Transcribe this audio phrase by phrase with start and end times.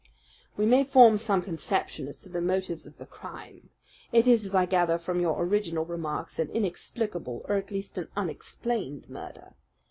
[0.57, 3.69] "We may form some conception as to the motives of the crime.
[4.11, 8.07] It is, as I gather from your original remarks, an inexplicable, or at least an
[8.15, 9.53] unexplained, murder.